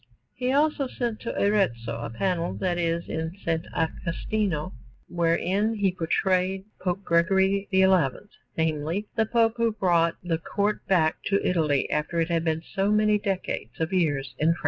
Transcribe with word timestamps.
He 0.33 0.51
also 0.51 0.87
sent 0.87 1.19
to 1.19 1.39
Arezzo 1.39 1.95
a 1.99 2.09
panel 2.09 2.55
that 2.55 2.79
is 2.79 3.07
in 3.07 3.35
S. 3.45 3.59
Agostino, 3.71 4.73
wherein 5.07 5.75
he 5.75 5.91
portrayed 5.91 6.65
Pope 6.79 7.03
Gregory 7.03 7.67
XI 7.69 7.85
namely, 8.57 9.05
the 9.15 9.27
Pope 9.27 9.57
who 9.57 9.73
brought 9.73 10.15
the 10.23 10.39
Court 10.39 10.83
back 10.87 11.17
to 11.25 11.47
Italy 11.47 11.87
after 11.91 12.19
it 12.19 12.29
had 12.29 12.43
been 12.43 12.63
so 12.63 12.89
many 12.91 13.19
decades 13.19 13.79
of 13.79 13.93
years 13.93 14.33
in 14.39 14.53
France. 14.55 14.59